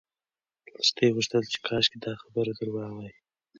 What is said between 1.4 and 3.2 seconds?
چې کاشکې دا خبر درواغ وای.